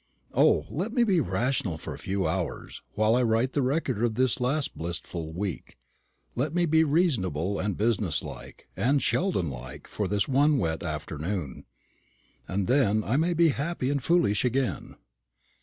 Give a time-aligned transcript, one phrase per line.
[0.33, 4.15] O, let me be rational for a few hours, while I write the record of
[4.15, 5.77] this last blissful week;
[6.35, 11.65] let me be reasonable, and business like, and Sheldon like for this one wet afternoon,
[12.47, 14.95] and then I may be happy and foolish again.